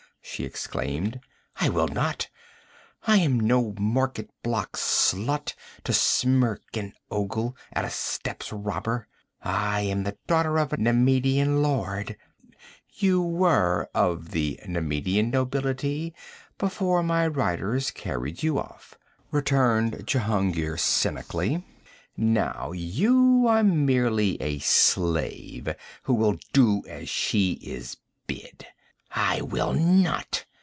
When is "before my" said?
16.59-17.25